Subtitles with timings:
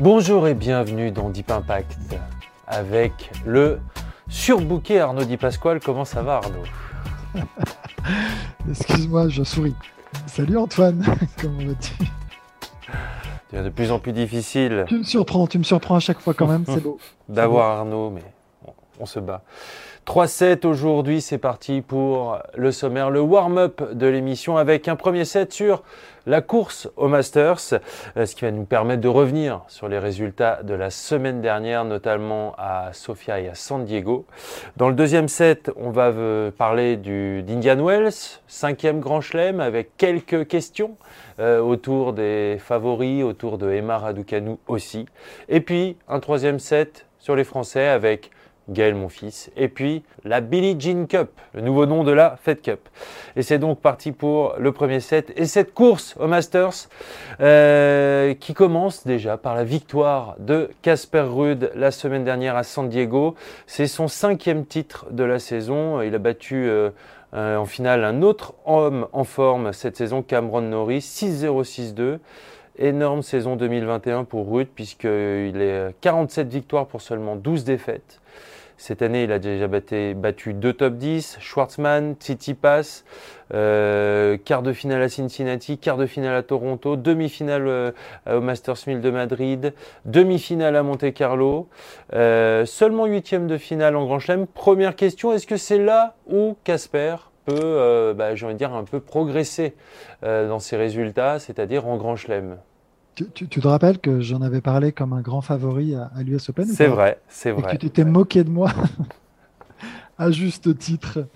[0.00, 2.16] Bonjour et bienvenue dans Deep Impact
[2.66, 3.80] avec le
[4.30, 5.78] surbooké Arnaud Di Pasquale.
[5.78, 6.62] Comment ça va Arnaud?
[8.70, 9.74] Excuse-moi, je souris.
[10.26, 11.04] Salut Antoine,
[11.40, 11.92] comment vas-tu?
[13.52, 14.86] De plus en plus difficile.
[14.88, 16.96] Tu me surprends, tu me surprends à chaque fois quand même, c'est beau.
[17.28, 18.24] D'avoir Arnaud, mais
[19.00, 19.42] on, se bat.
[20.06, 25.52] 3-7 aujourd'hui, c'est parti pour le sommaire, le warm-up de l'émission avec un premier set
[25.52, 25.82] sur
[26.26, 27.80] la course au Masters,
[28.16, 31.84] euh, ce qui va nous permettre de revenir sur les résultats de la semaine dernière,
[31.84, 34.26] notamment à Sofia et à San Diego.
[34.76, 36.12] Dans le deuxième set, on va
[36.56, 40.96] parler du d'Indian Wells, cinquième Grand Chelem, avec quelques questions
[41.38, 45.06] euh, autour des favoris, autour de Emma Raducanu aussi.
[45.48, 48.30] Et puis un troisième set sur les Français avec
[48.70, 52.62] Gaël mon fils, et puis la Billie Jean Cup, le nouveau nom de la Fed
[52.62, 52.88] Cup.
[53.36, 56.88] Et c'est donc parti pour le premier set et cette course au Masters
[57.40, 62.88] euh, qui commence déjà par la victoire de Casper Ruud la semaine dernière à San
[62.88, 63.34] Diego.
[63.66, 66.00] C'est son cinquième titre de la saison.
[66.02, 66.90] Il a battu euh,
[67.34, 72.18] euh, en finale un autre homme en forme cette saison, Cameron Norris, 6-0-6-2
[72.78, 78.20] énorme saison 2021 pour Ruud puisqu'il est 47 victoires pour seulement 12 défaites.
[78.80, 83.04] Cette année, il a déjà battu deux top 10, Schwartzmann, Tsitsipas,
[83.52, 87.92] euh, quart de finale à Cincinnati, quart de finale à Toronto, demi-finale euh,
[88.26, 89.74] au Masters 1000 de Madrid,
[90.06, 91.68] demi-finale à Monte Carlo,
[92.14, 94.46] euh, seulement huitième de finale en Grand Chelem.
[94.46, 98.84] Première question, est-ce que c'est là où Casper peut, bah, j'ai envie de dire, un
[98.84, 99.74] peu progresser
[100.22, 102.56] dans ses résultats, c'est-à-dire en Grand Chelem?
[103.14, 106.86] Tu, te rappelles que j'en avais parlé comme un grand favori à, l'US Open C'est
[106.86, 107.60] vrai, c'est vrai.
[107.60, 108.70] Et que tu t'étais moqué de moi
[110.18, 111.26] à juste titre.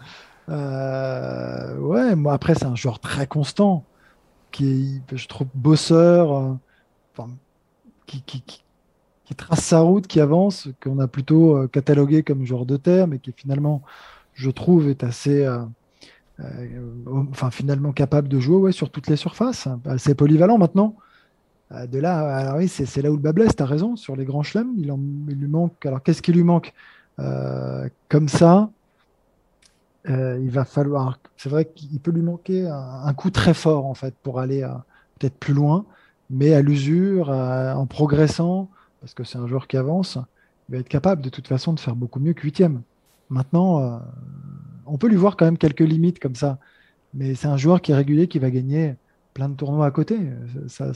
[0.49, 3.85] Euh, ouais, moi après c'est un joueur très constant,
[4.51, 7.23] qui est, je trouve, bosseur, euh,
[8.07, 12.67] qui, qui, qui, trace sa route, qui avance, qu'on a plutôt euh, catalogué comme joueur
[12.67, 13.83] de terre, mais qui finalement,
[14.35, 15.49] je trouve, est assez,
[17.07, 20.95] enfin finalement capable de jouer ouais, sur toutes les surfaces, assez polyvalent maintenant.
[21.75, 24.17] Euh, de là, alors oui, c'est là où le bas blesse, tu as raison, sur
[24.17, 25.85] les grands chelems, il, lui manque.
[25.87, 26.73] Alors qu'est-ce qui lui manque?
[27.21, 28.71] Euh, Comme ça,
[30.09, 31.19] euh, il va falloir.
[31.37, 34.67] C'est vrai qu'il peut lui manquer un, coup très fort, en fait, pour aller
[35.19, 35.85] peut-être plus loin,
[36.31, 38.69] mais à l'usure, en progressant,
[39.01, 40.19] parce que c'est un joueur qui avance,
[40.69, 42.83] il va être capable de toute façon de faire beaucoup mieux que huitième.
[43.31, 44.01] Maintenant,
[44.87, 46.59] on peut lui voir quand même quelques limites comme ça,
[47.15, 48.97] mais c'est un joueur qui est régulier, qui va gagner
[49.35, 50.19] plein de tournois à côté.
[50.69, 50.93] Ça,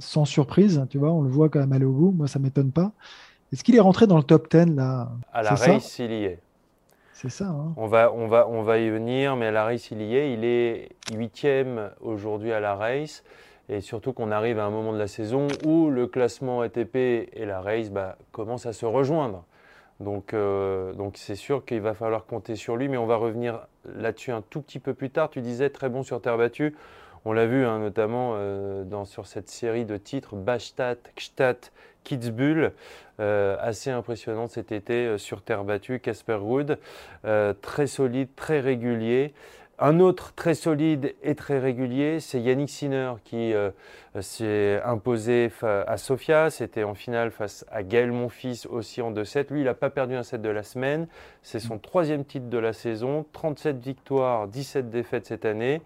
[0.00, 2.10] sans surprise, tu vois, on le voit quand même aller au bout.
[2.10, 2.92] Moi, ça m'étonne pas.
[3.52, 5.08] Est-ce qu'il est rentré dans le top 10 là?
[5.32, 6.40] À la race, il y est.
[7.14, 7.46] C'est ça.
[7.46, 7.72] Hein.
[7.76, 10.32] on, va, on, va, on va y venir, mais à la race, il y est.
[10.34, 13.24] Il est huitième aujourd'hui à la race.
[13.68, 17.44] Et surtout qu'on arrive à un moment de la saison où le classement ATP et
[17.44, 19.44] la race bah, commencent à se rejoindre.
[20.00, 23.66] Donc, euh, donc c'est sûr qu'il va falloir compter sur lui, mais on va revenir
[23.84, 25.28] là-dessus un tout petit peu plus tard.
[25.28, 26.74] Tu disais très bon sur terre battue.
[27.24, 31.58] On l'a vu hein, notamment euh, sur cette série de titres Bastad, Gstaad,
[32.04, 32.72] Kitzbühel,
[33.20, 36.78] euh, assez impressionnante cet été euh, sur terre battue, Casper Ruud,
[37.60, 39.34] très solide, très régulier.
[39.80, 43.54] Un autre très solide et très régulier, c'est Yannick Sinner qui
[44.20, 46.50] s'est imposé à Sofia.
[46.50, 49.52] C'était en finale face à Gaël Monfils aussi en 2-7.
[49.52, 51.06] Lui, il n'a pas perdu un set de la semaine.
[51.42, 53.24] C'est son troisième titre de la saison.
[53.32, 55.80] 37 victoires, 17 défaites cette année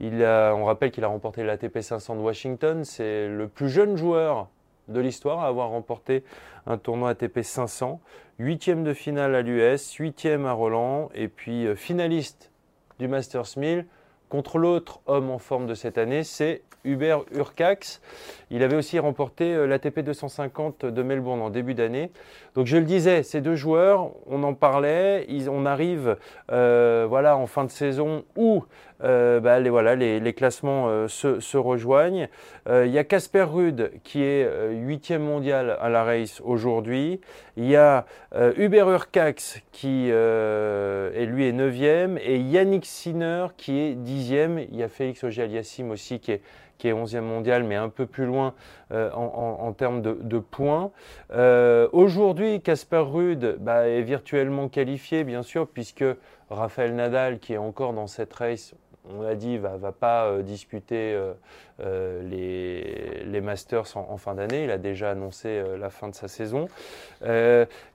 [0.00, 2.84] on rappelle qu'il a remporté l'ATP 500 de Washington.
[2.84, 4.48] C'est le plus jeune joueur
[4.88, 6.24] de l'histoire à avoir remporté
[6.66, 8.00] un tournoi ATP 500.
[8.38, 12.50] Huitième de finale à l'US, huitième à Roland, et puis euh, finaliste
[12.98, 13.86] du Masters 1000
[14.30, 18.00] contre l'autre homme en forme de cette année, c'est Hubert Urcax.
[18.50, 22.10] Il avait aussi remporté euh, l'ATP 250 de Melbourne en début d'année.
[22.54, 26.16] Donc je le disais, ces deux joueurs, on en parlait, on arrive
[26.50, 28.64] euh, voilà, en fin de saison où
[29.02, 32.28] euh, bah, les, voilà, les, classements se, rejoignent.
[32.68, 37.20] il y a Casper Ruud qui est huitième mondial à la race aujourd'hui.
[37.60, 43.78] Il y a euh, Hubert Urcax qui est lui est 9e et Yannick Sinner qui
[43.78, 44.66] est 10e.
[44.72, 46.42] Il y a Félix Auger-Aliassime aussi qui est,
[46.78, 48.54] qui est 11e mondial, mais un peu plus loin
[48.90, 50.90] en, termes de, points.
[51.92, 56.04] Aujourd'hui, Casper Ruud bah, est virtuellement qualifié, bien sûr, puisque
[56.48, 58.74] Raphaël Nadal, qui est encore dans cette race,
[59.08, 61.32] on l'a dit, va, va pas euh, disputer euh,
[61.80, 64.64] euh, les, Masters en, fin d'année.
[64.64, 66.68] Il a déjà annoncé la fin de sa saison.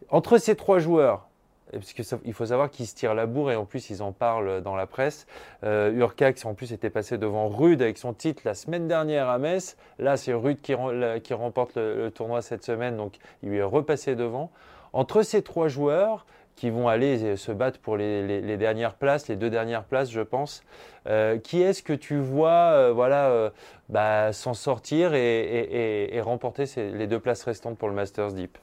[0.09, 1.27] entre ces trois joueurs,
[1.71, 4.61] parce qu'il faut savoir qu'ils se tirent la bourre et en plus ils en parlent
[4.61, 5.27] dans la presse.
[5.63, 9.77] Urcax en plus était passé devant Rude avec son titre la semaine dernière à Metz.
[9.99, 14.49] Là c'est Rude qui, remporte le, tournoi cette semaine donc il lui est repassé devant.
[14.93, 16.25] Entre ces trois joueurs,
[16.55, 20.63] qui vont aller se battre pour les, dernières places, les deux dernières places, je pense.
[21.07, 23.49] Euh, qui est-ce que tu vois euh, voilà, euh,
[23.89, 28.57] bah, s'en sortir et, remporter les deux places restantes pour le Masters Deep?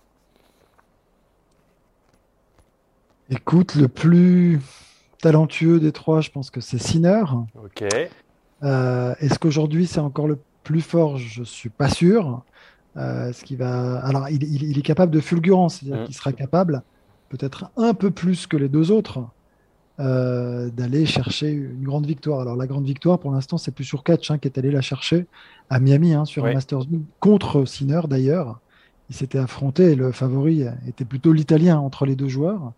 [3.30, 4.60] Écoute, le plus
[5.20, 7.22] talentueux des trois, je pense que c'est Sinner.
[7.62, 7.82] Ok.
[7.82, 11.18] est-ce qu'aujourd'hui c'est encore le plus fort?
[11.18, 12.42] Je ne suis pas sûr.
[12.96, 14.00] ce qui va...
[14.00, 16.06] Alors, il, est capable de fulgurance, c'est-à-dire mm.
[16.06, 16.82] qu'il sera capable
[17.32, 19.20] peut-être un peu plus que les deux autres,
[20.00, 22.40] euh, d'aller chercher une grande victoire.
[22.40, 24.82] Alors la grande victoire, pour l'instant, c'est plus sur catch hein, qui est allé la
[24.82, 25.26] chercher
[25.70, 26.84] à Miami, hein, sur un Masters
[27.20, 28.60] contre Sinner d'ailleurs.
[29.08, 32.72] Il s'était affronté et le favori était plutôt l'italien entre les deux joueurs.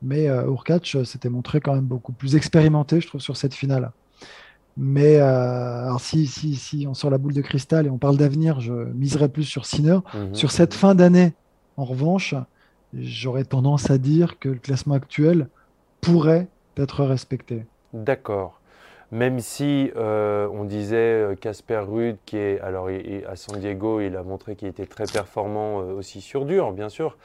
[0.00, 0.44] Mais euh,
[1.04, 3.90] s'était montré quand même beaucoup plus expérimenté, je trouve, sur cette finale.
[4.76, 8.16] Mais euh, alors si, si, si on sort la boule de cristal et on parle
[8.16, 9.98] d'avenir, je miserais plus sur Sinner.
[10.14, 10.34] Mhm.
[10.36, 11.32] Sur cette fin d'année,
[11.76, 12.36] en revanche,
[12.94, 15.48] j'aurais tendance à dire que le classement actuel
[16.00, 17.64] pourrait être respecté.
[17.92, 18.60] D'accord.
[19.10, 22.88] Même si euh, on disait euh, Casper Ruud, qui est alors
[23.26, 26.90] à San Diego, il a montré qu'il était très performant euh, aussi sur dur, bien
[26.90, 27.16] sûr.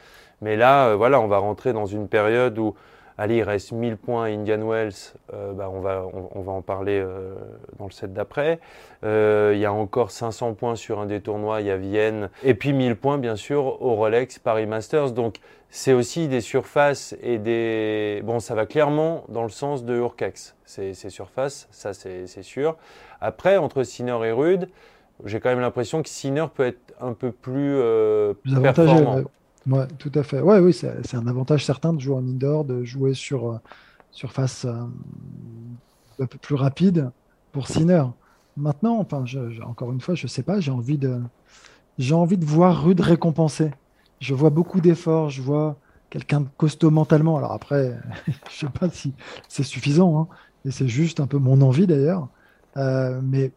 [0.42, 2.75] Mais là, voilà, on va rentrer dans une période où
[3.18, 4.94] Allez, il reste 1000 points à Indian Wells,
[5.33, 7.36] euh, bah, on, va, on, va en parler euh,
[7.77, 8.60] dans le set d'après.
[9.04, 12.30] Euh, il y a encore 500 points sur un des tournois, il y a Vienne.
[12.44, 15.12] Et puis 1000 points, bien sûr, au Rolex Paris Masters.
[15.12, 15.38] Donc,
[15.69, 18.21] c'est aussi des surfaces et des.
[18.24, 22.77] Bon, ça va clairement dans le sens de Urcax, ces, surfaces, ça c'est sûr.
[23.21, 24.69] Après, entre Sinner et Rude,
[25.25, 27.80] j'ai quand même l'impression que Sinner peut être un peu plus,
[28.44, 29.21] plus performant.
[29.68, 30.42] Ouais, tout à fait.
[30.42, 33.57] Oui, c'est un avantage certain de jouer en indoor, de jouer sur euh,
[34.12, 34.74] surface euh,
[36.19, 37.12] un peu plus rapide
[37.51, 38.04] pour Sinner.
[38.57, 39.24] Maintenant, enfin,
[39.65, 41.19] encore une fois, je sais pas, j'ai envie de,
[41.98, 43.71] j'ai envie de voir Rude récompensé.
[44.19, 45.77] Je vois beaucoup d'efforts, je vois
[46.09, 47.38] quelqu'un de costaud mentalement.
[47.38, 47.98] Alors après,
[48.50, 49.13] je sais pas si
[49.48, 50.27] c'est suffisant, hein,
[50.66, 52.27] et c'est juste un peu mon envie d'ailleurs.
[52.75, 53.51] Euh, mais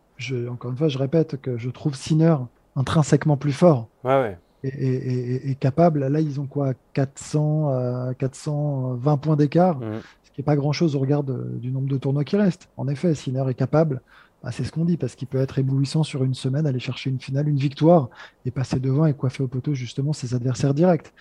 [0.49, 2.37] encore une fois, je répète que je trouve Sinner
[2.77, 3.89] intrinsèquement plus fort.
[4.05, 6.07] Ouais, ouais est, capable.
[6.07, 10.01] Là, ils ont quoi 400, 420 euh, points d'écart, mm.
[10.25, 12.69] ce qui n'est pas grand-chose au regard du nombre de tournois qui restent.
[12.77, 14.01] En effet, Sinner est capable,
[14.43, 17.11] bah, c'est ce qu'on dit, parce qu'il peut être éblouissant sur une semaine, aller chercher
[17.11, 18.11] une finale, une victoire,
[18.45, 21.13] et passer devant et coiffer au poteau justement ses adversaires directs.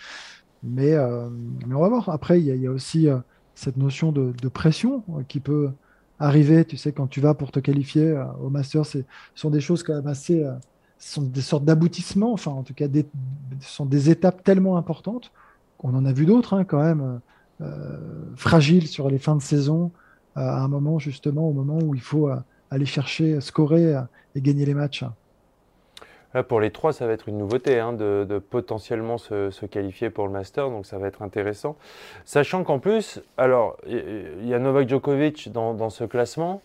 [0.64, 1.30] Mais, euh,
[1.68, 2.10] mais on va voir.
[2.10, 3.18] Après, il y, a aussi euh,
[3.54, 5.70] cette notion de, pression qui peut
[6.20, 6.66] arriver.
[6.66, 9.00] Tu sais, quand tu vas pour te qualifier au Masters, ce
[9.36, 10.44] sont des choses quand même assez
[10.98, 13.06] sont des sortes d'aboutissements, enfin en tout cas des,
[13.62, 15.32] sont des étapes tellement importantes
[15.78, 17.20] qu'on en a vu d'autres hein, quand même
[17.62, 17.98] euh,
[18.36, 19.92] fragiles sur les fins de saison
[20.38, 22.38] euh, à un moment justement au moment où il faut euh,
[22.72, 23.96] aller chercher, scorer
[24.36, 25.06] et gagner les matchs.
[26.50, 30.34] pour les trois, ça va être une nouveauté hein, de, potentiellement se, qualifier pour le
[30.34, 31.78] Master, donc ça va être intéressant.
[32.26, 36.62] Sachant qu'en plus, alors il y a Novak Djokovic dans ce classement,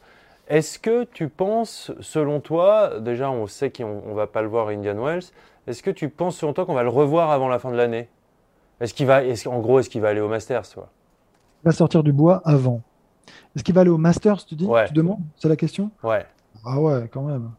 [0.49, 4.69] est-ce que tu penses, selon toi, déjà on sait qu'on ne va pas le voir
[4.69, 5.25] à Indian Wells,
[5.67, 8.09] est-ce que tu penses selon toi qu'on va le revoir avant la fin de l'année?
[8.81, 10.89] Est-ce qu'il va, est en gros, est-ce qu'il va aller au Masters toi?
[11.63, 12.81] Il va sortir du bois avant.
[13.55, 14.69] Est-ce qu'il va aller au Masters, tu dis?
[14.87, 15.91] Tu demandes C'est la question?
[16.03, 16.25] Ouais.
[16.65, 17.51] Ah ouais, quand même.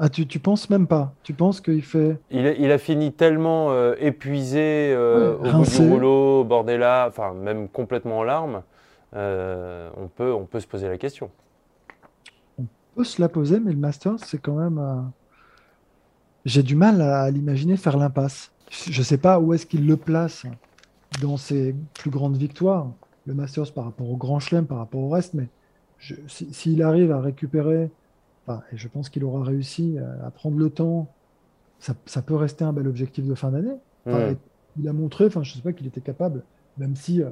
[0.00, 2.18] Ah, tu, tu penses même pas Tu penses qu'il fait.
[2.30, 7.68] Il a, il a, fini tellement euh, épuisé euh, au bout du rouleau, enfin même
[7.68, 8.62] complètement en larmes,
[9.16, 11.30] euh, on, peut, on peut se poser la question
[13.04, 14.78] se la poser, mais le Masters, c'est quand même.
[14.78, 15.00] Euh,
[16.44, 18.52] j'ai du mal à, l'imaginer faire l'impasse.
[18.70, 20.44] Je ne sais pas où est-ce qu'il le place
[21.22, 22.90] dans ses plus grandes victoires,
[23.26, 25.48] le Masters par rapport au Grand Chelem, par rapport au reste, mais
[26.28, 27.90] s'il arrive à récupérer,
[28.48, 31.08] et je pense qu'il aura réussi à prendre le temps,
[31.80, 33.76] ça, peut rester un bel objectif de fin d'année.
[34.78, 36.44] Il a montré, enfin, je ne sais pas qu'il était capable,
[36.76, 37.30] même si euh,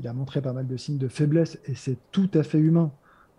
[0.00, 2.90] il a montré pas mal de signes de faiblesse, et c'est tout à fait humain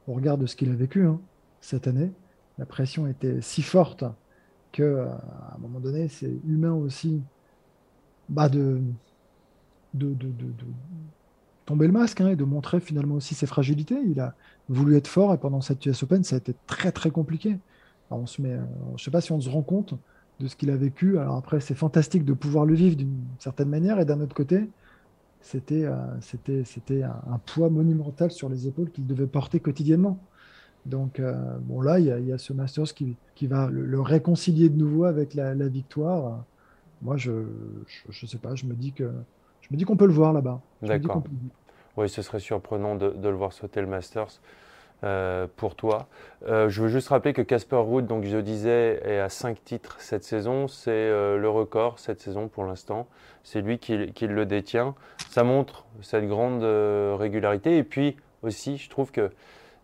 [0.07, 1.05] au regard de ce qu'il a vécu.
[1.05, 1.19] Hein
[1.61, 2.11] cette année.
[2.57, 4.03] La pression était si forte
[4.71, 7.21] que, euh, à un moment donné, c'est humain aussi
[8.27, 8.79] bah de,
[9.93, 10.15] de,
[11.65, 13.99] tomber le masque hein, et de montrer finalement aussi ses fragilités.
[14.05, 14.35] Il a
[14.67, 17.57] voulu être fort et pendant cette US Open, ça a été très très compliqué.
[18.11, 18.55] on se met,
[18.87, 19.95] je ne sais pas si on se rend compte
[20.39, 21.17] de ce qu'il a vécu.
[21.17, 24.69] Alors après, c'est fantastique de pouvoir le vivre d'une certaine manière et d'un autre côté,
[25.41, 30.19] c'était euh, un, poids monumental sur les épaules qu'il devait porter quotidiennement.
[30.85, 34.77] Donc euh, bon là, il y, a, ce Masters qui, qui va le, réconcilier de
[34.77, 36.43] nouveau avec la, victoire.
[37.01, 37.31] Moi, je,
[38.09, 39.11] je, sais pas, je me dis que
[39.61, 40.61] je me dis qu'on peut le voir là-bas.
[40.81, 41.23] D'accord.
[41.97, 44.39] Oui, ce serait surprenant de, de, le voir sauter le Masters.
[45.05, 46.09] Euh, pour toi.
[46.45, 49.95] Euh, je veux juste rappeler que Casper Ruud, donc je disais, est à 5 titres
[49.99, 50.67] cette saison.
[50.67, 53.07] C'est euh, le record cette saison pour l'instant.
[53.45, 54.95] C'est lui qui, qui, le détient.
[55.29, 56.63] Ça montre cette grande
[57.17, 57.77] régularité.
[57.77, 59.31] Et puis aussi, je trouve que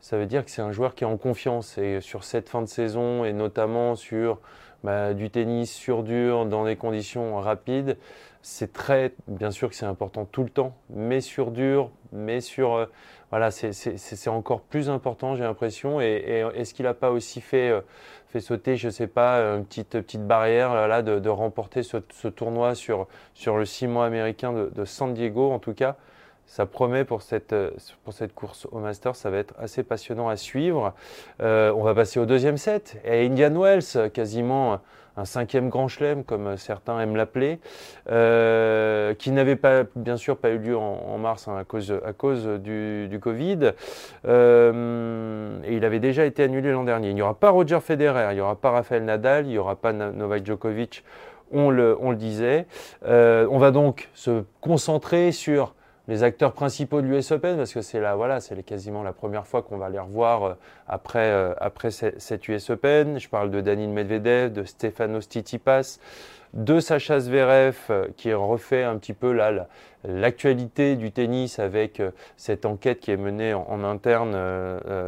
[0.06, 1.80] ça veut dire que c'est un joueur qui est en confiance.
[1.80, 4.40] Et sur cette fin de saison, et notamment sur
[4.84, 7.98] bah, du tennis sur dur, dans des conditions rapides,
[8.44, 12.88] c'est très, bien sûr que c'est important tout le temps, mais sur dur, mais sur
[13.32, 16.00] voilà, c'est encore plus important, j'ai l'impression.
[16.00, 17.82] Et, est-ce qu'il n'a pas aussi fait, euh,
[18.28, 21.98] fait sauter, je ne sais pas, une petite, petite barrière là, de, remporter ce,
[22.28, 25.98] tournoi sur, sur le 6 mois américain de, San Diego En tout cas,
[26.48, 27.72] ça promet pour cette, euh,
[28.04, 30.94] pour cette course au Masters, ça va être assez passionnant à suivre.
[31.42, 33.02] Euh, on va passer au deuxième set.
[33.04, 34.80] Et Indian Wells, quasiment
[35.18, 37.60] un cinquième grand chelem, comme certains aiment l'appeler,
[38.12, 42.12] euh, qui n'avait pas, bien sûr, pas eu lieu en, mars hein, à cause, à
[42.12, 43.72] cause du, du Covid.
[44.26, 47.10] Et il avait déjà été annulé l'an dernier.
[47.10, 49.76] Il n'y aura pas Roger Federer, il n'y aura pas Rafael Nadal, il n'y aura
[49.76, 51.04] pas Novak Djokovic,
[51.52, 52.66] on le, on le disait.
[53.04, 55.74] On va donc se concentrer sur
[56.08, 59.48] les acteurs principaux de l'US Open, parce que c'est là, voilà, c'est quasiment la première
[59.48, 60.54] fois qu'on va les revoir euh,
[60.88, 63.20] après, euh, après cette US Open.
[63.20, 66.00] Je parle de Danil Medvedev, de Stefanos Tsitsipas,
[66.54, 69.36] de Sacha Zverev, euh, qui refait un petit peu
[70.04, 72.02] l'actualité du tennis avec
[72.38, 74.36] cette enquête qui est menée en, interne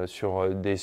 [0.07, 0.77] sur des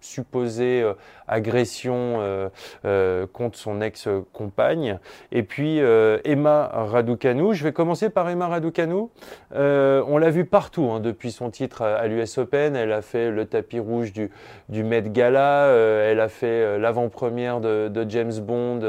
[0.00, 0.94] supposée euh,
[1.28, 2.48] agression euh,
[2.84, 4.98] euh, contre son ex-compagne.
[5.32, 5.78] Et puis
[6.24, 7.54] Emma Raducanu.
[7.54, 9.08] Je vais commencer par Emma Raducanu.
[9.52, 12.74] on l'a vu partout hein, depuis son titre à, l'US Open.
[12.76, 14.30] Elle a fait le tapis rouge du,
[14.68, 15.68] du Met Gala.
[15.68, 18.80] elle a fait l'avant-première de, de, James Bond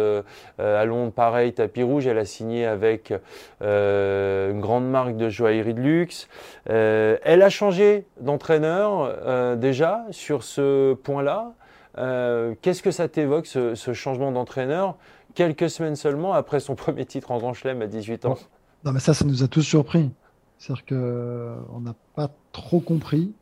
[0.58, 1.12] à Londres.
[1.12, 2.08] Pareil, tapis rouge.
[2.08, 3.14] Elle a signé avec
[3.62, 6.28] une grande marque de joaillerie de luxe.
[6.66, 11.54] elle a changé d'entraîneur déjà sur ce point-là.
[12.00, 14.98] Euh, qu'est-ce que ça t'évoque, ce, changement d'entraîneur,
[15.36, 18.38] quelques semaines seulement après son premier titre en Grand Chelem à 18 ans?
[18.86, 20.10] Non, mais ça, ça nous a tous surpris.
[20.58, 23.34] C'est-à-dire qu'on euh, n'a pas trop compris.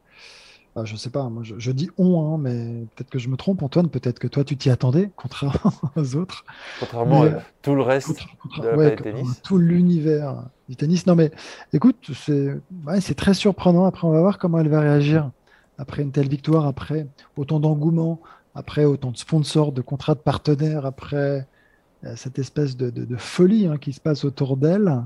[0.76, 3.64] Je je sais pas, moi je, dis on, hein, mais peut-être que je me trompe,
[3.64, 6.46] Antoine, peut-être que toi tu t'y attendais, contrairement aux autres.
[6.80, 7.30] Contrairement à
[7.64, 8.20] tout le reste
[8.60, 9.42] de tennis.
[9.42, 11.08] Tout l'univers du tennis.
[11.08, 11.32] Non mais
[11.74, 12.54] écoute, c'est
[12.86, 13.86] ouais, très surprenant.
[13.86, 15.32] Après, on va voir comment elle va réagir
[15.80, 18.20] après une telle victoire, après autant d'engouement,
[18.58, 21.48] après autant de sponsors, de contrats de partenaires, après
[22.04, 25.04] euh, cette espèce de, folie hein, qui se passe autour d'elle,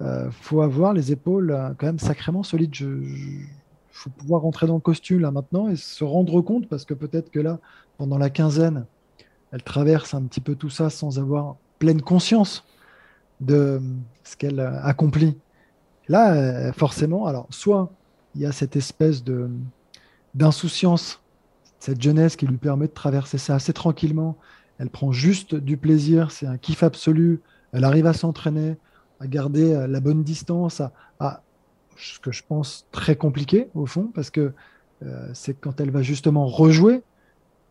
[0.00, 2.76] euh, faut avoir les épaules euh, quand même sacrément solides.
[2.78, 3.48] Il
[3.90, 7.32] faut pouvoir rentrer dans le costume là maintenant et se rendre compte, parce que peut-être
[7.32, 7.58] que là,
[7.96, 8.86] pendant la quinzaine,
[9.50, 12.64] elle traverse un petit peu tout ça sans avoir pleine conscience
[13.40, 13.82] de
[14.22, 15.36] ce qu'elle accomplit.
[16.06, 17.90] Là, forcément, alors soit
[18.36, 19.50] il y a cette espèce de,
[20.34, 21.20] d'insouciance,
[21.78, 24.36] cette jeunesse qui lui permet de traverser ça assez tranquillement.
[24.78, 27.40] Elle prend juste du plaisir, c'est un kiff absolu.
[27.72, 28.76] Elle arrive à s'entraîner,
[29.20, 30.82] à garder euh, la bonne distance,
[31.20, 31.42] à,
[31.96, 34.52] ce que je pense très compliqué au fond, parce que
[35.04, 37.02] euh, c'est quand elle va justement rejouer.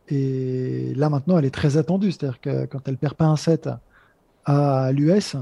[0.10, 3.70] Et là maintenant, elle est très attendue, c'est-à-dire que quand elle perd pas un set
[4.46, 5.36] à, l'US,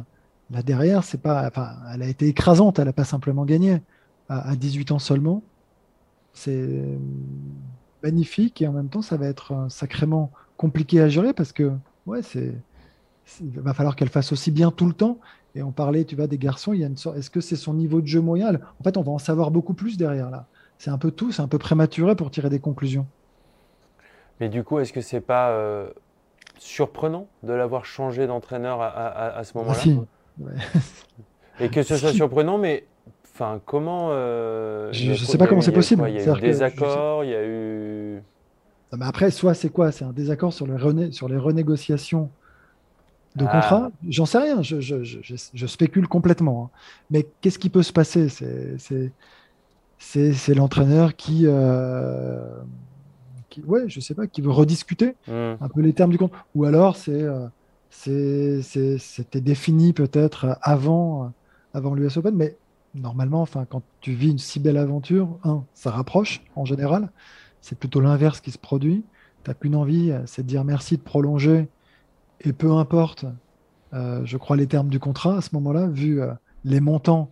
[0.51, 3.81] là derrière, c'est pas, enfin, elle a été écrasante, elle n'a pas simplement gagné
[4.29, 5.43] à 18 ans seulement.
[6.34, 6.98] C'est
[8.05, 11.71] magnifique et en même temps, ça va être euh, sacrément compliqué à gérer parce que,
[12.05, 12.53] ouais, c'est,
[13.41, 15.17] il va falloir qu'elle fasse aussi bien tout le temps.
[15.55, 17.55] Et on parlait, tu vois, des garçons, il y a une sorte, est-ce que c'est
[17.55, 18.53] son niveau de jeu moyen?
[18.79, 20.45] En fait, on va en savoir beaucoup plus derrière là.
[20.77, 23.07] C'est un peu tout, c'est un peu prématuré pour tirer des conclusions.
[24.39, 25.89] Mais du coup, est-ce que c'est pas euh,
[26.59, 29.79] surprenant de l'avoir changé d'entraîneur à, ce moment-là?
[30.45, 32.85] Ah, Et que ce soit surprenant, mais
[33.36, 34.12] Enfin, comment.
[34.12, 36.06] Euh, je ne sais pas comment c'est possible.
[36.08, 38.24] Il y a eu des désaccords, il y a eu.
[38.98, 39.92] mais après, soit c'est quoi?
[39.92, 41.12] C'est un désaccord sur les, rené...
[41.12, 42.30] sur les renégociations
[43.36, 43.51] de ah.
[43.51, 43.92] contrat?
[44.08, 46.72] J'en sais rien, je, je, je, spécule complètement.
[46.74, 46.77] Hein.
[47.12, 48.30] Mais qu'est-ce qui peut se passer?
[50.00, 52.39] C'est l'entraîneur qui, euh...
[53.50, 55.56] qui, ouais, je sais pas, qui veut rediscuter hmm.
[55.60, 56.46] un peu les termes du contrat.
[56.56, 61.34] Ou alors c'est euh, c'était défini peut-être avant
[61.74, 62.56] avant l'US Open, mais
[62.95, 67.11] normalement, enfin, quand tu vis une si belle aventure, un, ça rapproche en général.
[67.61, 69.03] C'est plutôt l'inverse qui se produit.
[69.43, 71.67] Tu n'as qu'une envie, c'est de dire merci de prolonger.
[72.41, 73.25] Et peu importe,
[73.93, 76.33] euh, je crois, les termes du contrat à ce moment-là, vu euh,
[76.63, 77.31] les montants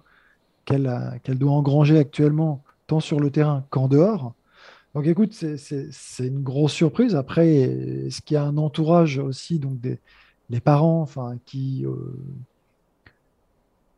[0.66, 4.34] qu'elle doit engranger actuellement, tant sur le terrain qu'en dehors.
[4.96, 7.16] Donc écoute, c'est une grosse surprise.
[7.16, 10.00] Après, est-ce qu'il y a un entourage aussi, donc des
[10.50, 12.16] les parents, enfin, qui, euh,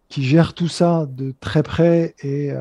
[0.10, 2.52] qui gèrent tout ça de très près et,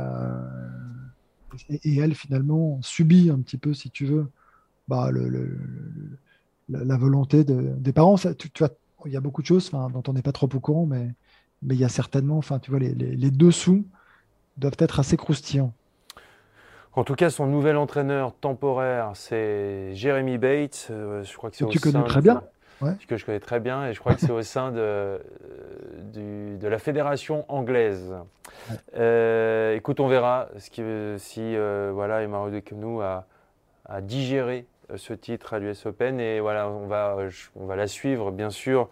[1.71, 4.31] et, elle finalement subit un petit peu, si tu veux,
[4.89, 5.59] bah, le,
[6.69, 8.17] la, volonté des parents.
[8.17, 8.65] tu, tu
[9.07, 11.11] il y a beaucoup de choses dont on n'est pas trop au courant, mais,
[11.63, 13.85] mais il y a certainement, enfin, tu vois, les, les, dessous
[14.57, 15.73] doivent être assez croustillants.
[16.95, 20.89] En tout cas, son nouvel entraîneur temporaire, c'est Jeremy Bates.
[20.91, 22.43] Euh, je crois que c'est tu connais très bien.
[23.09, 25.19] Que je connais très bien et je crois que c'est au sein de, euh,
[26.59, 28.14] de la fédération anglaise.
[28.97, 31.57] Euh, écoute, on verra ce si
[31.93, 32.38] voilà, Emma
[32.73, 33.26] nous a,
[33.87, 36.21] a digéré euh, ce titre à l'US Open.
[36.21, 37.16] Et voilà, on va,
[37.57, 38.88] on va la suivre bien sûr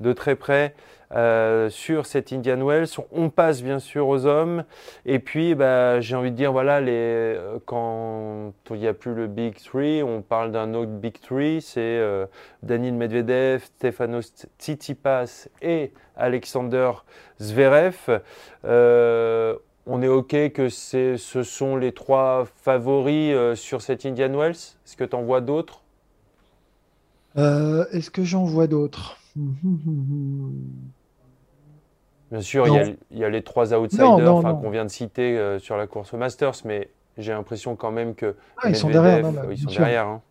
[0.00, 0.74] de très près
[1.12, 2.88] euh, sur cette Indian Wells.
[3.12, 4.64] On passe bien sûr aux hommes.
[5.06, 9.26] Et puis, bah, j'ai envie de dire, voilà, euh, quand il n'y a plus le
[9.26, 11.60] Big Three, on parle d'un autre Big Three.
[11.62, 12.00] C'est
[12.62, 16.90] Daniel Medvedev, Stefanos Tsitsipas et Alexander
[17.40, 18.20] Zverev
[19.86, 24.52] on est OK que ce sont les trois favoris euh, sur cette Indian Wells?
[24.52, 25.82] Est-ce que tu en vois d'autres?
[27.36, 29.18] Euh, Est-ce que j'en vois d'autres?
[32.30, 35.86] Bien sûr, il y, a les trois outsiders qu'on vient de citer euh, sur la
[35.86, 39.24] course au Masters, mais j'ai l'impression quand même que ah, ils sont derrière.
[39.50, 40.22] ils sont derrière hein.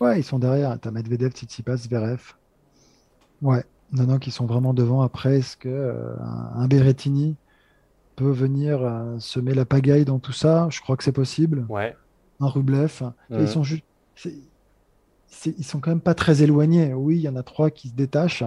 [0.00, 0.78] Ouais, ils sont derrière.
[0.80, 2.34] Tu as Medvedev, Tsitsipas, Zverev.
[3.42, 5.02] Ouais, non, non, qui sont vraiment devant.
[5.02, 6.16] Après, est-ce que
[6.54, 7.36] un Berrettini
[8.16, 10.68] peut venir euh, semer la pagaille dans tout ça?
[10.70, 11.66] Je crois que c'est possible.
[11.68, 11.96] Ouais.
[12.40, 13.02] Un Rublev.
[13.30, 13.84] ils sont juste.
[15.46, 16.94] Ils sont quand même pas très éloignés.
[16.94, 18.44] Oui, il y en a trois qui se détachent.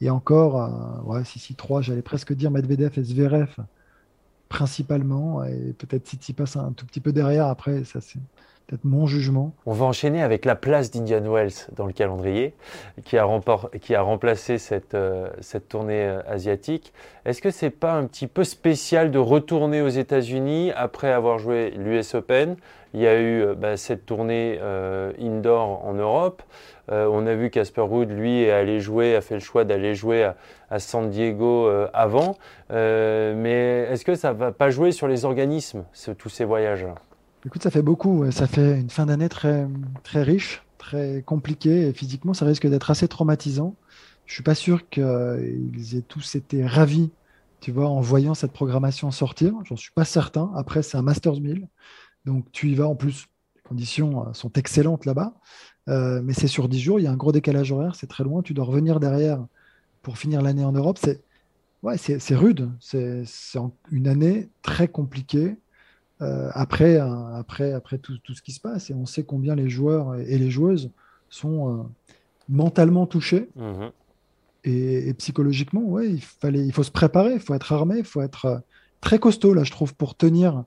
[0.00, 3.54] Et encore, euh, ouais, si, si, trois, j'allais presque dire Medvedev et Zverev
[4.50, 5.44] principalement.
[5.44, 7.46] Et peut-être Titi passe un tout petit peu derrière.
[7.46, 8.20] Après, ça c'est
[8.84, 9.52] mon jugement.
[9.66, 12.54] On va enchaîner avec la place d'Indian Wells dans le calendrier,
[13.04, 15.28] qui a, remplacé cette, euh,
[15.68, 16.92] tournée euh, asiatique.
[17.24, 21.70] Est-ce que c'est pas un petit peu spécial de retourner aux États-Unis après avoir joué
[21.76, 22.56] l'US Open?
[22.92, 24.58] Il y a eu euh, bah, cette tournée
[25.20, 26.42] indoor en Europe.
[26.88, 30.30] on a vu Casper Wood, lui, est allé jouer, a fait le choix d'aller jouer
[30.70, 32.36] à, San Diego avant.
[32.70, 35.84] mais est-ce que ça va pas jouer sur les organismes,
[36.18, 36.94] tous ces voyages -là
[37.46, 38.30] Écoute, ça fait beaucoup.
[38.30, 39.66] Ça fait une fin d'année très,
[40.02, 41.88] très riche, très compliquée.
[41.88, 43.76] Et physiquement, ça risque d'être assez traumatisant.
[44.26, 47.10] Je suis pas sûr qu'ils aient tous été ravis,
[47.60, 49.54] tu vois, en voyant cette programmation sortir.
[49.64, 50.52] J'en suis pas certain.
[50.54, 51.66] Après, c'est un Masters 1000.
[52.26, 52.86] Donc, tu y vas.
[52.86, 53.26] En plus,
[53.56, 55.34] les conditions euh, sont excellentes là-bas.
[55.88, 57.00] Euh, mais c'est sur 10 jours.
[57.00, 57.94] Il y a un gros décalage horaire.
[57.94, 58.42] C'est très loin.
[58.42, 59.44] Tu dois revenir derrière
[60.02, 60.98] pour finir l'année en Europe.
[61.02, 61.22] C'est
[61.82, 62.70] ouais, c'est rude.
[62.80, 63.24] C'est
[63.90, 65.56] une année très compliquée.
[66.22, 68.90] Euh, après, après, après tout, tout, ce qui se passe.
[68.90, 70.90] Et on sait combien les joueurs et les joueuses
[71.28, 71.82] sont euh,
[72.48, 73.48] mentalement touchés.
[73.56, 73.90] Mhm.
[74.64, 78.20] Et, psychologiquement, ouais, il, fallait, il faut se préparer, il faut être armé, il faut
[78.20, 78.58] être euh,
[79.00, 80.64] très costaud, là, je trouve, pour tenir.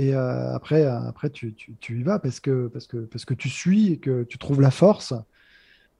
[0.00, 3.48] Et après, après tu, tu, tu, y vas parce que, parce, que, parce que tu
[3.48, 5.12] suis et que tu trouves la force.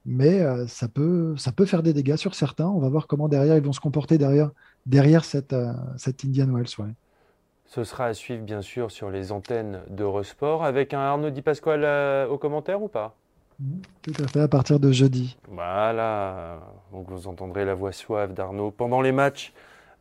[0.06, 2.68] Mais ça, peut, ça peut faire des dégâts sur certains.
[2.68, 4.52] On va voir comment derrière ils vont se comporter derrière,
[4.86, 5.56] derrière cette,
[5.96, 6.68] cette Indian Wells.
[6.78, 6.94] Ouais.
[7.68, 11.84] Ce sera à suivre bien sûr sur les antennes d'Eurosport avec un Arnaud Di Pasquale
[11.84, 13.14] euh, au commentaire ou pas?
[14.00, 15.36] Tout à fait, à partir de jeudi.
[15.48, 16.60] Voilà,
[16.92, 19.52] donc vous entendrez la voix suave d'Arnaud pendant les matchs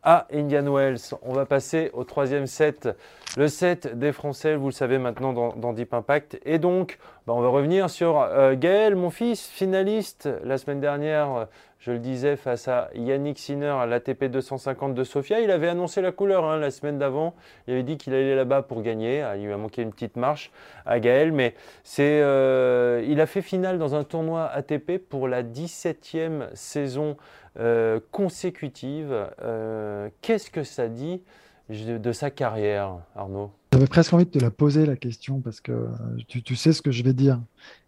[0.02, 1.14] à Indian Wells.
[1.20, 2.88] On va passer au troisième set,
[3.36, 6.40] le set des Français, vous le savez maintenant dans, Deep Impact.
[6.46, 11.48] Et donc, bah, on va revenir sur euh, Gaël, mon fils, finaliste la semaine dernière
[11.78, 15.40] je le disais, face à Yannick Sinner à l'ATP 250 de Sofia.
[15.40, 17.36] Il avait annoncé la couleur hein, la semaine d'avant.
[17.66, 19.22] Il avait dit qu'il allait là-bas pour gagner.
[19.22, 20.50] Ah, il lui a manqué une petite marche
[20.86, 21.54] à Gaël, mais
[22.00, 27.16] euh, il a fait finale dans un tournoi ATP pour la 17e saison
[27.60, 29.14] euh, consécutive.
[29.42, 31.22] Euh, qu'est-ce que ça dit
[31.70, 33.52] de, sa carrière, Arnaud?
[33.72, 35.86] J'avais presque envie de te la poser la question parce que
[36.26, 37.38] tu, sais ce que je vais dire.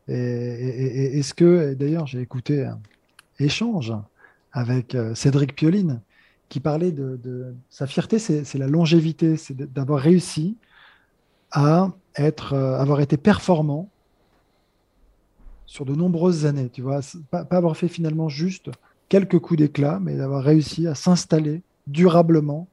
[0.06, 2.68] Et, est-ce que, d'ailleurs, j'ai écouté
[3.40, 3.92] échange
[4.52, 6.00] avec euh, Cédric Pioline,
[6.48, 10.56] qui parlait de, sa fierté, c'est la longévité, c'est d'avoir réussi
[11.52, 13.88] à être, euh, avoir été performant
[15.66, 16.68] sur de nombreuses années.
[16.68, 17.00] Tu vois,
[17.30, 18.70] pas, avoir fait finalement juste
[19.08, 22.66] quelques coups d'éclat, mais d'avoir réussi à s'installer durablement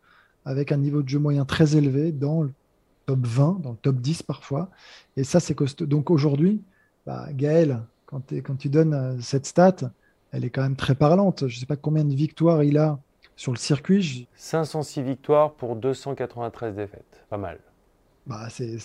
[0.43, 2.51] avec un niveau de jeu moyen très élevé dans le
[3.05, 4.71] top 20, dans le top 10 parfois.
[5.17, 5.85] Et ça, c'est costaud.
[5.85, 6.61] Donc aujourd'hui,
[7.05, 9.91] bah, Gaël, quand, quand, tu donnes euh, cette stat,
[10.31, 11.47] elle est quand même très parlante.
[11.47, 12.99] Je ne sais pas combien de victoires il a
[13.35, 14.27] sur le circuit.
[14.35, 17.25] 506 victoires pour 293 défaites.
[17.29, 17.59] Pas mal.
[18.25, 18.77] Bah, c'est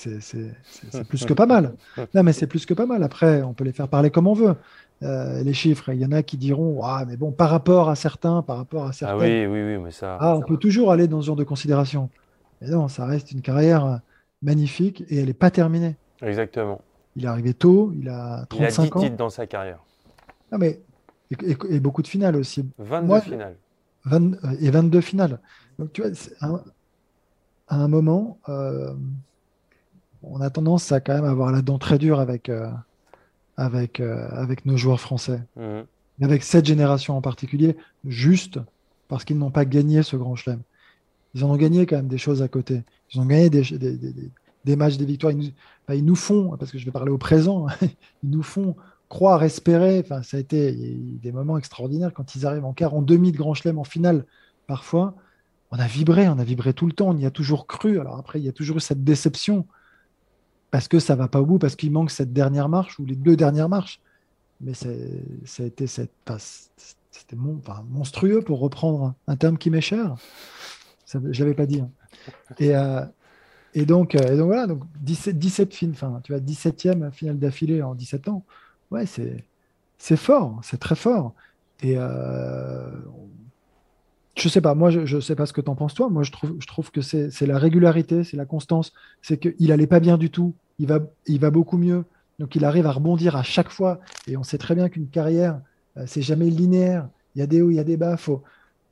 [1.09, 1.74] plus que pas mal.
[2.14, 3.02] Non, mais c'est plus que pas mal.
[3.02, 4.55] Après, on peut les faire parler comme on veut.
[5.02, 7.96] Euh, les chiffres, il y en a qui diront ah, mais bon, par rapport à
[7.96, 9.16] certains, par rapport à certains.
[9.16, 10.16] Ah oui, oui, oui, mais ça.
[10.20, 12.09] Ah, on peut toujours aller dans ce genre de considération.
[12.61, 14.00] Mais non, ça reste une carrière
[14.42, 15.96] magnifique et elle n'est pas terminée.
[16.20, 16.81] Exactement.
[17.16, 19.81] Il est arrivé tôt, il a 35 il a 10 titres dans sa carrière.
[20.52, 20.81] Non, mais
[21.42, 22.64] et, beaucoup de finales aussi.
[22.79, 23.57] 22 finales.
[24.61, 25.40] et 22 finales.
[25.79, 26.11] Donc tu vois,
[27.68, 28.92] à un moment, euh,
[30.23, 32.71] on a tendance à quand même avoir la dent très dure avec, euh,
[33.57, 35.42] avec, euh, avec nos joueurs français.
[35.57, 35.85] Mhm.
[36.21, 38.61] Avec cette génération en particulier, juste
[39.09, 40.61] parce qu'ils n'ont pas gagné ce grand chelem.
[41.35, 42.83] Ils en ont gagné quand même des choses à côté.
[43.12, 44.31] Ils ont gagné des, des, des,
[44.64, 45.33] des matchs, des victoires.
[45.33, 47.66] Ils nous, ils nous, font, parce que je vais parler au présent,
[48.23, 48.77] ils nous font
[49.12, 50.01] croire, espérer.
[50.03, 53.37] Enfin, ça a été des moments extraordinaires quand ils arrivent en quart, en demi de
[53.37, 54.25] grand chelem, en finale,
[54.66, 55.14] parfois.
[55.70, 58.01] On a vibré, on a vibré tout le temps, on y a toujours cru.
[58.01, 59.66] Alors après, il y a toujours eu cette déception
[60.70, 63.14] parce que ça va pas au bout, parce qu'il manque cette dernière marche ou les
[63.14, 64.01] deux dernières marches.
[64.62, 66.12] Mais ça a été cette,
[67.11, 70.14] c'était monstrueux pour reprendre un terme qui m'est cher.
[71.05, 71.81] Ça, je l'avais pas dit.
[71.81, 71.90] Hein.
[72.59, 73.05] Et, euh,
[73.75, 77.38] et, donc, euh, et donc voilà, donc 17, 17 films, enfin, tu vois, 17e finale
[77.38, 78.46] d'affilée en 17 ans.
[78.92, 79.42] Ouais, c'est,
[79.96, 81.33] c'est fort, c'est très fort.
[81.83, 82.90] Et euh,
[84.37, 86.11] je sais pas, moi je ne sais pas ce que tu en penses toi.
[86.11, 88.92] Moi je trouve, je trouve que c'est la régularité, c'est la constance.
[89.22, 92.05] C'est qu'il n'allait pas bien du tout, il va, il va beaucoup mieux.
[92.38, 94.00] Donc il arrive à rebondir à chaque fois.
[94.26, 95.61] Et on sait très bien qu'une carrière,
[95.96, 97.09] euh, c'est jamais linéaire.
[97.35, 98.16] Il y a des hauts, il y a des bas.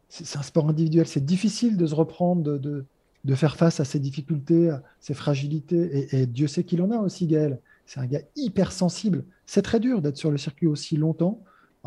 [0.08, 1.06] C'est un sport individuel.
[1.06, 2.84] C'est difficile de se reprendre, de,
[3.24, 6.08] de, faire face à ces difficultés, à ces fragilités.
[6.14, 7.58] Et, et Dieu sait qu'il en a aussi, Gaël.
[7.90, 9.24] C'est un gars hyper sensible.
[9.46, 11.42] C'est très dur d'être sur le circuit aussi longtemps.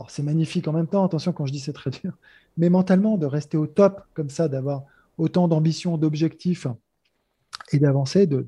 [0.09, 1.05] C'est magnifique en même temps.
[1.05, 2.17] Attention quand je dis c'est très dur
[2.57, 4.83] mais mentalement, de rester au top comme ça, d'avoir
[5.17, 6.67] autant d'ambition, d'objectifs
[7.71, 8.45] et d'avancer, de,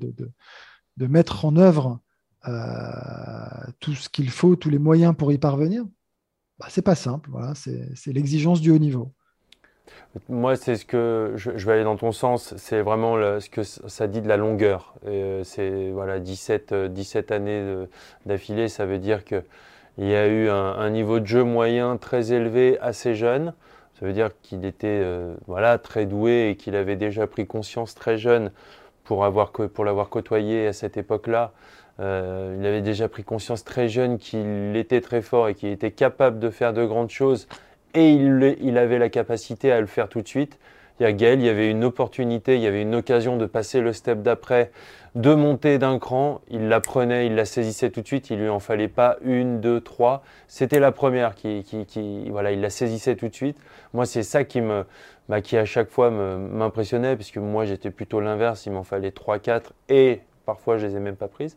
[0.98, 2.00] mettre en œuvre
[2.46, 2.60] euh,
[3.80, 5.84] tout ce qu'il faut, tous les moyens pour y parvenir,
[6.58, 7.30] bah, c'est pas simple.
[7.54, 9.12] C'est l'exigence du haut niveau.
[10.28, 12.54] Moi, c'est ce que je, vais aller dans ton sens.
[12.56, 14.94] C'est vraiment ce que ça dit de la longueur.
[15.06, 17.86] Euh, c'est voilà 17, 17 euh, années
[18.24, 18.68] d'affilée.
[18.68, 19.42] Ça veut dire que
[19.98, 23.54] il y a eu un, niveau de jeu moyen très élevé assez jeune.
[23.98, 27.94] Ça veut dire qu'il était euh, voilà, très doué et qu'il avait déjà pris conscience
[27.94, 28.50] très jeune
[29.04, 31.52] pour, avoir, pour l'avoir côtoyé à cette époque-là.
[31.98, 36.38] Il avait déjà pris conscience très jeune qu'il était très fort et qu'il était capable
[36.38, 37.48] de faire de grandes choses
[37.96, 40.58] et il, avait la capacité à le faire tout de suite.
[41.00, 43.46] Il y a Gaël, il y avait une opportunité, il y avait une occasion de
[43.46, 44.70] passer le step d'après
[45.14, 48.50] de monter d'un cran, il la prenait, il la saisissait tout de suite, il lui
[48.50, 50.22] en fallait pas une, deux, trois.
[50.46, 51.64] C'était la première qui,
[52.30, 53.56] voilà, il la saisissait tout de suite.
[53.94, 54.84] Moi, c'est ça qui me,
[55.30, 59.38] bah, qui à chaque fois m'impressionnait, puisque moi j'étais plutôt l'inverse, il m'en fallait trois,
[59.38, 61.56] quatre, et parfois je les ai même pas prises.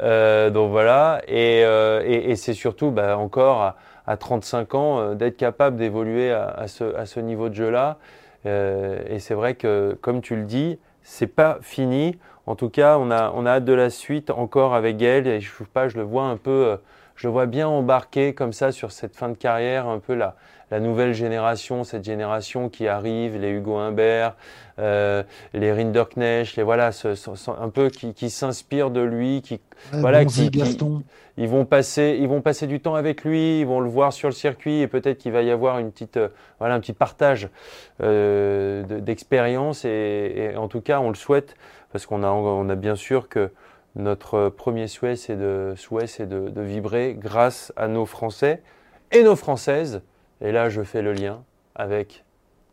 [0.00, 3.74] Euh, donc voilà, et, euh, c'est surtout bah, encore
[4.08, 7.98] à, 35 ans euh, d'être capable d'évoluer à, ce, niveau de jeu-là.
[8.46, 12.18] Euh, et c'est vrai que, comme tu le dis, c'est pas fini.
[12.46, 15.26] En tout cas, on a, on a hâte de la suite encore avec Gaël.
[15.26, 16.76] Et je, pas, je le vois un peu, euh,
[17.14, 20.36] je le vois bien embarqué comme ça sur cette fin de carrière, un peu la,
[20.70, 24.34] la nouvelle génération, cette génération qui arrive, les Hugo Humbert,
[24.78, 25.22] euh,
[25.54, 26.90] les Rinderknecht, les voilà,
[27.60, 29.60] un peu qui, qui s'inspirent de lui, qui
[29.92, 30.50] voilà, qui,
[31.36, 34.28] ils vont passer, ils vont passer du temps avec lui, ils vont le voir sur
[34.28, 36.28] le circuit et peut-être qu'il va y avoir une petite, euh,
[36.58, 37.48] voilà, un petit partage
[38.02, 41.54] euh, d'expérience et, et, en tout cas, on le souhaite
[41.92, 43.50] parce qu'on a, on a bien sûr que
[43.96, 48.62] notre premier souhait, c'est de, souhait, c'est de, de, vibrer grâce à nos Français
[49.12, 50.02] et nos Françaises.
[50.40, 51.42] Et là, je fais le lien
[51.74, 52.24] avec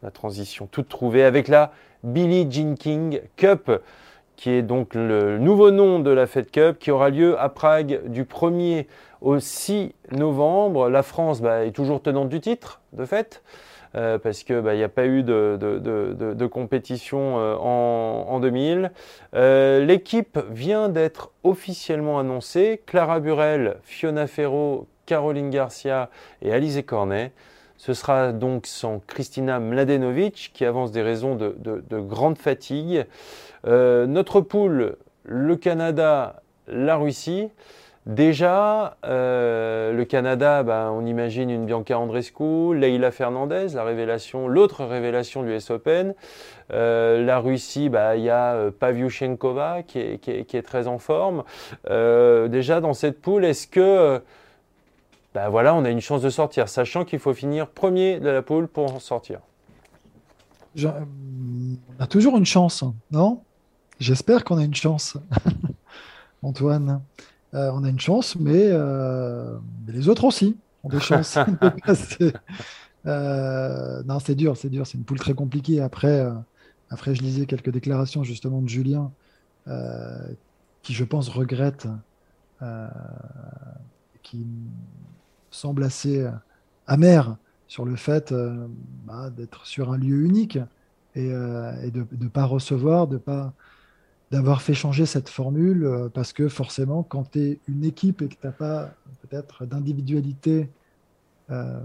[0.03, 1.71] la transition toute trouvée, avec la
[2.03, 3.71] Billie Jean King Cup,
[4.35, 8.01] qui est donc le nouveau nom de la Fed Cup, qui aura lieu à Prague
[8.07, 8.85] du 1er
[9.21, 10.89] au 6 novembre.
[10.89, 13.41] La France bah, est toujours tenante du titre, de fait.
[13.95, 18.91] Euh, parce qu'il bah, n'y a pas eu de, compétition euh, en, en, 2000.
[19.35, 22.81] Euh, L'équipe vient d'être officiellement annoncée.
[22.85, 26.09] Clara Burel, Fiona Ferro, Caroline Garcia
[26.41, 27.31] et Alizé Cornet.
[27.77, 33.05] Ce sera donc sans Kristina Mladenovic qui avance des raisons de, de, de grande fatigue.
[33.67, 37.49] Euh, notre poule, le Canada, la Russie.
[38.05, 44.85] Déjà, euh, le Canada, ben, on imagine une Bianca Andreescu, Leila Fernandez, la révélation, l'autre
[44.85, 46.13] révélation du US Open.
[46.71, 51.43] Euh, la Russie, bah, il y a est, qui, est, très en forme.
[51.89, 54.21] déjà, dans cette poule, est-ce que
[55.35, 58.41] bah, voilà, on a une chance de sortir, sachant qu'il faut finir premier de la
[58.41, 59.41] poule pour en sortir
[60.81, 63.41] On a toujours une chance, non?
[63.99, 65.17] J'espère qu'on a une chance,
[66.41, 67.01] Antoine.
[67.53, 71.37] Euh, on a une chance, euh, mais, les autres aussi ont des chances
[73.05, 74.87] euh, non, c'est dur, c'est dur.
[74.87, 75.81] C'est une poule très compliquée.
[75.81, 76.25] Après,
[76.89, 79.11] après, je lisais quelques déclarations justement de Julien,
[80.81, 81.89] qui je pense regrette,
[84.23, 84.45] qui
[85.55, 86.25] semble assez
[86.87, 87.37] amer
[87.67, 88.33] sur le fait
[89.05, 90.59] bah, d'être sur un lieu unique
[91.15, 93.53] et, de ne pas recevoir, de pas
[94.31, 98.27] d'avoir fait changer cette formule euh, parce que forcément, quand tu es une équipe et
[98.27, 98.91] que tu n'as pas
[99.21, 100.69] peut-être d'individualité
[101.51, 101.79] euh,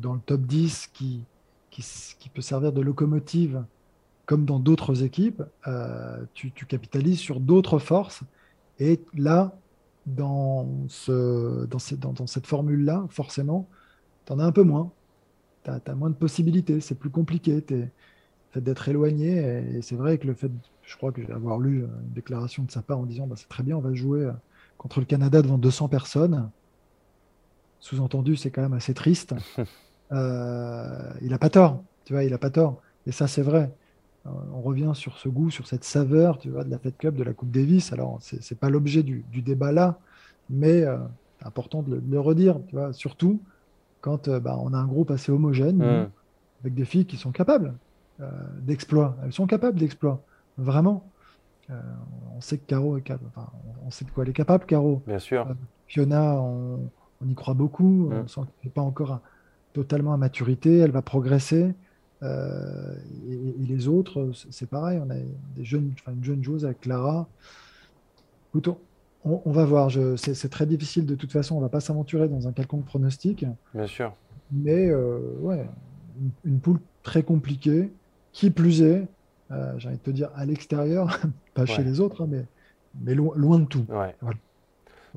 [0.00, 1.22] dans le top 10 qui,
[1.70, 3.64] qui, peut servir de locomotive,
[4.26, 8.22] comme dans d'autres équipes, euh, tu, capitalises sur d'autres forces.
[8.78, 9.56] Et là,
[10.06, 13.68] dans, ce, dans, dans, cette formule-là, forcément,
[14.26, 14.92] tu en as un peu moins.
[15.64, 17.64] Tu as, moins de possibilités, c'est plus compliqué.
[17.70, 17.88] Le
[18.52, 20.50] fait d'être éloigné, et, et c'est vrai que le fait
[20.86, 23.48] je crois que j'ai avoir lu une déclaration de sa part en disant bah, c'est
[23.48, 24.32] très bien, on va jouer euh,
[24.78, 26.50] contre le Canada devant 200 personnes.
[27.80, 29.34] Sous-entendu, c'est quand même assez triste.
[30.12, 32.80] Euh, il n'a pas tort, tu vois, il n'a pas tort.
[33.06, 33.74] Et ça, c'est vrai.
[34.26, 37.22] On revient sur ce goût, sur cette saveur, tu vois, de la Fed Cup, de
[37.22, 37.92] la Coupe Davis.
[37.92, 39.98] Alors, c'est n'est pas l'objet du, débat là,
[40.48, 40.84] mais
[41.38, 43.40] c'est important de le, redire, tu vois, surtout
[44.00, 46.10] quand bah, on a un groupe assez homogène, mm.
[46.62, 47.74] avec des filles qui sont capables
[48.62, 49.16] d'exploits.
[49.24, 50.22] Elles sont capables d'exploits.
[50.56, 51.04] Vraiment.
[51.70, 51.74] Euh,
[52.36, 53.30] on sait que Caro est capable.
[53.86, 55.02] on sait de quoi elle est capable, Caro.
[55.06, 55.46] Bien sûr.
[55.48, 55.54] Euh,
[55.86, 56.90] Fiona, on,
[57.26, 58.10] y croit beaucoup.
[58.12, 58.28] On mm.
[58.28, 59.20] sent qu'elle n'est pas encore
[59.72, 60.78] totalement à maturité.
[60.78, 61.74] Elle va progresser.
[62.24, 62.94] Euh,
[63.28, 65.00] et, les autres, c'est pareil.
[65.04, 65.16] On a
[65.56, 67.28] des jeunes, une jeune joueuse avec Clara.
[68.50, 68.76] Écoute,
[69.24, 69.90] on, va voir.
[70.16, 71.56] C'est très difficile de toute façon.
[71.56, 73.44] On ne va pas s'aventurer dans un quelconque pronostic.
[73.74, 74.12] Bien sûr.
[74.52, 75.66] Mais ouais,
[76.20, 77.90] une, une poule très compliquée.
[78.32, 79.06] Qui plus est,
[79.52, 81.20] euh, j'ai envie de te dire, à l'extérieur,
[81.54, 82.44] pas chez les autres, hein, mais,
[83.00, 83.86] mais loin de tout.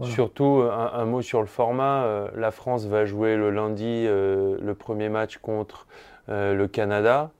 [0.03, 2.03] Surtout, un, mot sur le format.
[2.03, 5.87] Euh, la France va jouer le lundi euh, le premier match contre
[6.27, 7.31] le Canada.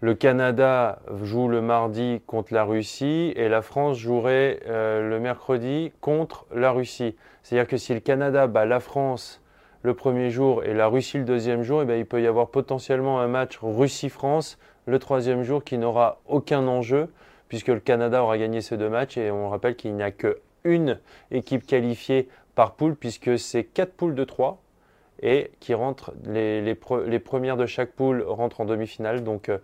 [0.00, 6.46] Le Canada joue le mardi contre la Russie et la France jouerait le mercredi contre
[6.54, 7.16] la Russie.
[7.42, 9.42] C'est-à-dire que si le Canada bat la France
[9.82, 12.48] le premier jour et la Russie le deuxième jour, eh bien, il peut y avoir
[12.48, 17.08] potentiellement un match Russie-France le troisième jour qui n'aura aucun enjeu
[17.48, 20.98] puisque le Canada aura gagné ces deux matchs et on rappelle qu'il n'y a qu'une
[21.30, 24.62] équipe qualifiée par poule puisque c'est quatre poules de trois
[25.22, 29.58] et qui rentrent les, les, premières de chaque poule rentrent en demi-finale donc euh,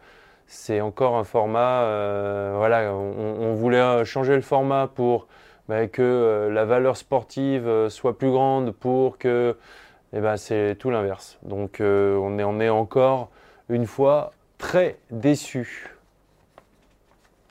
[0.47, 5.27] c'est encore un format euh, voilà on, voulait changer le format pour
[5.69, 9.57] bah, que euh, la valeur sportive soit plus grande pour que
[10.13, 13.31] eh ben, c'est tout l'inverse donc on, est, on est encore
[13.69, 15.91] une fois très déçu.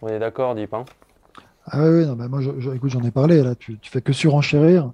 [0.01, 0.85] On est d'accord, Deep hein?
[1.67, 2.41] Ah oui, non, moi,
[2.75, 4.91] écoute, j'en ai parlé, là, tu, tu fais que surenchérir.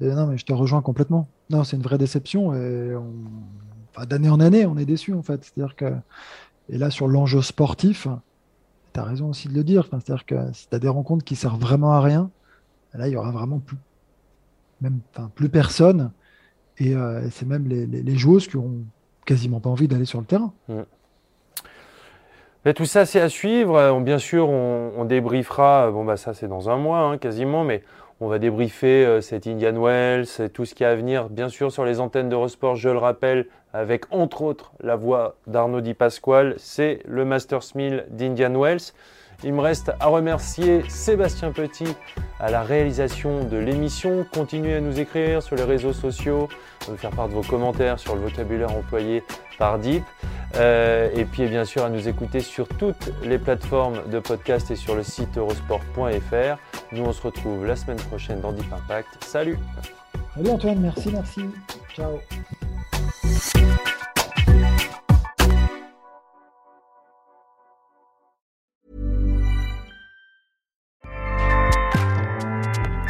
[0.00, 1.28] Et non, mais je te rejoins complètement.
[1.50, 2.54] Non, c'est une vraie déception.
[2.54, 2.92] Et
[4.06, 5.44] d'année en année, on est déçu, en fait.
[5.44, 5.92] C'est-à-dire que,
[6.68, 8.06] et là, sur l'enjeu sportif,
[8.94, 9.86] tu as raison aussi de le dire.
[9.90, 12.30] C'est-à-dire que si tu as des rencontres qui servent vraiment à rien,
[12.94, 13.76] là, il y aura vraiment plus,
[14.80, 15.00] même,
[15.34, 16.12] plus personne.
[16.78, 18.84] Et, euh, c'est même les, joueuses qui n'ont
[19.26, 20.52] quasiment pas envie d'aller sur le terrain.
[20.68, 20.82] Mm
[22.74, 23.76] tout ça, c'est à suivre.
[23.76, 25.90] Euh, bien sûr, on, débriefera.
[25.90, 27.82] Bon, bah, ça, c'est dans un mois, hein, quasiment, mais
[28.20, 31.70] on va débriefer euh, cet Indian Wells, tout ce qui est à venir, bien sûr,
[31.70, 36.54] sur les antennes d'Eurosport, je le rappelle, avec entre autres la voix d'Arnaud Di Pasquale.
[36.58, 38.92] C'est le Masters 1000 d'Indian Wells.
[39.44, 41.94] Il me reste à remercier Sébastien Petit
[42.40, 44.26] à la réalisation de l'émission.
[44.32, 46.48] Continuez à nous écrire sur les réseaux sociaux,
[46.86, 49.22] à nous faire part de vos commentaires sur le vocabulaire employé
[49.58, 50.02] par Deep.
[50.56, 54.76] Euh, et puis bien sûr à nous écouter sur toutes les plateformes de podcast et
[54.76, 56.58] sur le site eurosport.fr.
[56.92, 59.22] Nous on se retrouve la semaine prochaine dans Deep Impact.
[59.24, 59.58] Salut
[60.34, 61.42] Salut Antoine, merci, merci.
[61.94, 62.18] Ciao